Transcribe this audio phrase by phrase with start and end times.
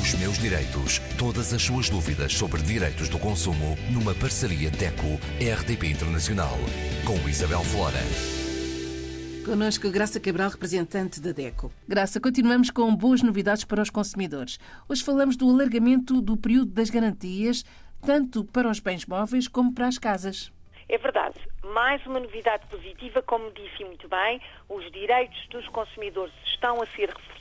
[0.00, 0.98] Os meus direitos.
[1.18, 6.56] Todas as suas dúvidas sobre direitos do consumo numa parceria DECO-RDP Internacional.
[7.04, 8.00] Com Isabel Flora.
[9.44, 11.70] Connosco, Graça Cabral, representante da DECO.
[11.86, 14.58] Graça, continuamos com boas novidades para os consumidores.
[14.88, 17.62] Hoje falamos do alargamento do período das garantias,
[18.00, 20.50] tanto para os bens móveis como para as casas.
[20.88, 21.36] É verdade.
[21.74, 27.10] Mais uma novidade positiva, como disse muito bem, os direitos dos consumidores estão a ser
[27.10, 27.39] reforçados.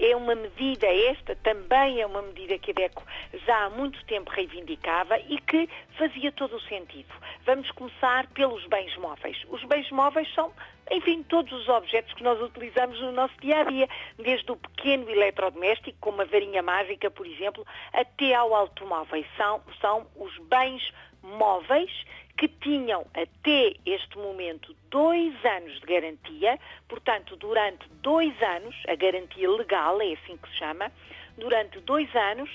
[0.00, 3.02] É uma medida, esta também é uma medida que a DECO
[3.44, 7.12] já há muito tempo reivindicava e que fazia todo o sentido.
[7.44, 9.36] Vamos começar pelos bens móveis.
[9.48, 10.52] Os bens móveis são,
[10.92, 15.10] enfim, todos os objetos que nós utilizamos no nosso dia a dia, desde o pequeno
[15.10, 19.24] eletrodoméstico, como a varinha mágica, por exemplo, até ao automóvel.
[19.36, 21.90] São, são os bens móveis
[22.38, 29.50] que tinham até este momento dois anos de garantia, portanto, durante dois anos, a garantia
[29.50, 30.90] legal é assim que se chama,
[31.36, 32.48] durante dois anos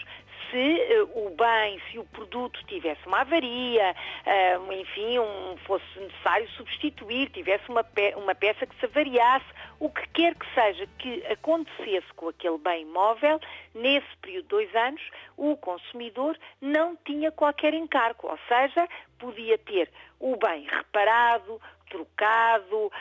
[0.53, 6.47] se uh, o bem, se o produto tivesse uma avaria, uh, enfim, um, fosse necessário
[6.51, 9.45] substituir, tivesse uma, pe uma peça que se avariasse,
[9.79, 13.39] o que quer que seja que acontecesse com aquele bem móvel,
[13.73, 15.01] nesse período de dois anos,
[15.35, 18.87] o consumidor não tinha qualquer encargo, ou seja,
[19.23, 22.91] podia ter o bem reparado, trocado,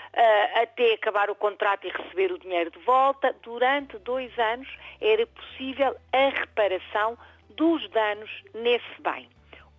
[0.63, 3.35] até acabar o contrato e receber o dinheiro de volta.
[3.43, 4.69] Durante dois anos
[5.01, 7.19] era possível a reparação
[7.51, 9.29] dos danos nesse bem.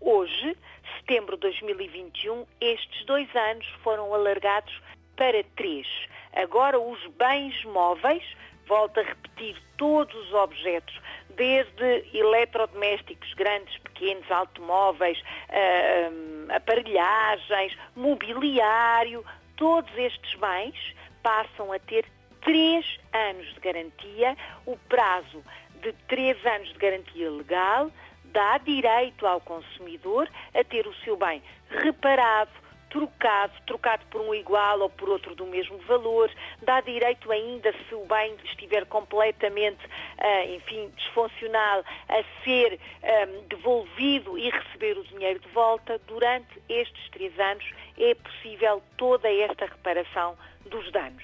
[0.01, 0.57] Hoje,
[0.97, 4.81] setembro de 2021, estes dois anos foram alargados
[5.15, 5.87] para três.
[6.33, 8.23] Agora, os bens móveis,
[8.67, 10.99] volto a repetir, todos os objetos,
[11.35, 19.25] desde eletrodomésticos grandes, pequenos, automóveis, uh, aparelhagens, mobiliário,
[19.57, 22.05] todos estes bens passam a ter
[22.41, 24.37] três anos de garantia.
[24.65, 25.43] O prazo
[25.81, 27.91] de três anos de garantia legal
[28.25, 32.51] dá direito ao consumidor a ter o seu bem reparado,
[32.93, 36.31] trocado, trocado por um igual ou por outro do mesmo valor,
[36.61, 44.37] dá direito ainda, se o bem estiver completamente, uh, enfim, disfuncional, a ser um, devolvido
[44.37, 45.99] e receber o dinheiro de volta.
[46.05, 47.65] Durante estes três anos
[47.97, 50.37] é possível toda esta reparação
[50.67, 51.23] dos danos.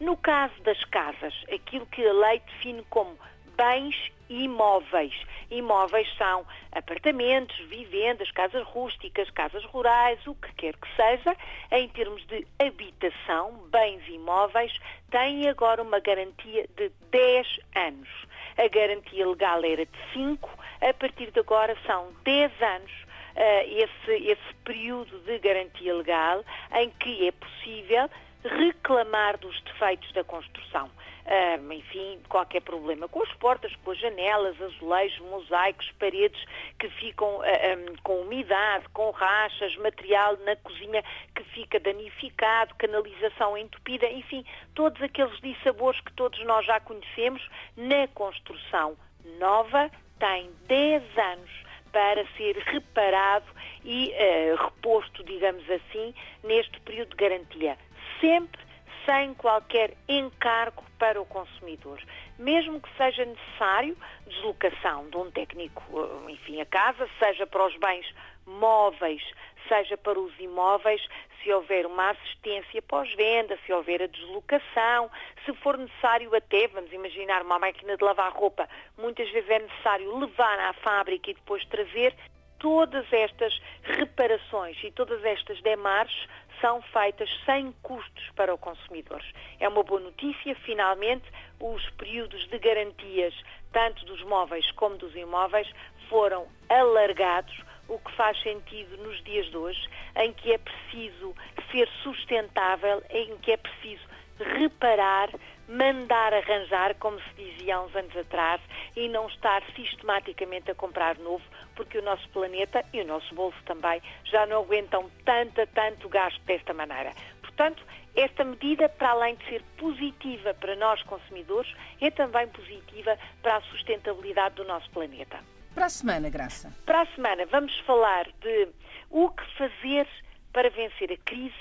[0.00, 3.18] No caso das casas, aquilo que a lei define como
[3.60, 3.94] bens
[4.30, 5.12] imóveis.
[5.50, 11.36] Imóveis são apartamentos, vivendas, casas rústicas, casas rurais, o que quer que seja.
[11.70, 14.72] Em termos de habitação, bens imóveis
[15.10, 18.08] têm agora uma garantia de 10 anos.
[18.56, 20.48] A garantia legal era de 5,
[20.80, 22.92] a partir de agora são 10 anos
[23.36, 26.42] uh, esse, esse período de garantia legal
[26.72, 28.08] em que é possível
[28.44, 30.90] reclamar dos defeitos da construção.
[31.26, 36.42] Uh, enfim, qualquer problema com as portas, com as janelas, azulejos, mosaicos, paredes
[36.78, 43.56] que ficam uh, um, com umidade, com rachas, material na cozinha que fica danificado, canalização
[43.56, 47.46] entupida, enfim, todos aqueles dissabores que todos nós já conhecemos
[47.76, 48.96] na construção
[49.38, 51.50] nova tem 10 anos
[51.92, 53.46] para ser reparado
[53.84, 57.76] e uh, reposto, digamos assim, neste período de garantia
[58.20, 58.60] sempre
[59.06, 62.00] sem qualquer encargo para o consumidor.
[62.38, 67.76] Mesmo que seja necessário deslocação de um técnico, eh, enfim, a casa, seja para os
[67.76, 68.06] bens
[68.46, 69.22] móveis,
[69.68, 71.00] seja para os imóveis,
[71.42, 75.10] se houver uma assistência pós-venda, se houver a deslocação,
[75.44, 80.18] se for necessário até, vamos imaginar uma máquina de lavar roupa, muitas vezes é necessário
[80.18, 82.14] levar à fábrica e depois trazer,
[82.58, 86.28] todas estas reparações e todas estas demarches
[86.60, 89.22] são feitas sem custos para o consumidor.
[89.58, 91.24] É uma boa notícia, finalmente,
[91.58, 93.34] os períodos de garantias,
[93.72, 95.68] tanto dos móveis como dos imóveis,
[96.08, 97.56] foram alargados,
[97.88, 101.34] o que faz sentido nos dias de hoje, em que é preciso
[101.72, 104.04] ser sustentável, em que é preciso
[104.38, 105.28] reparar,
[105.70, 108.60] mandar arranjar, como se dizia há uns anos atrás,
[108.96, 111.44] e não estar sistematicamente a comprar novo,
[111.76, 116.40] porque o nosso planeta e o nosso bolso também já não aguentam tanta, tanto gasto
[116.42, 117.12] desta maneira.
[117.40, 117.84] Portanto,
[118.16, 123.60] esta medida, para além de ser positiva para nós consumidores, é também positiva para a
[123.62, 125.38] sustentabilidade do nosso planeta.
[125.74, 126.74] Para a semana, Graça?
[126.84, 128.68] Para a semana vamos falar de
[129.08, 130.08] o que fazer
[130.52, 131.54] para vencer a crise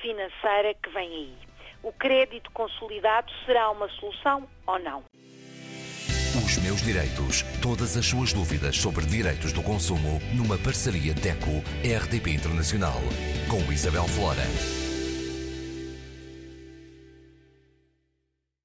[0.00, 1.45] financeira que vem aí.
[1.86, 5.04] O crédito consolidado será uma solução ou não?
[6.44, 7.44] Os meus direitos.
[7.62, 12.98] Todas as suas dúvidas sobre direitos do consumo numa parceria DECO-RDP Internacional.
[13.48, 14.85] Com Isabel Flora.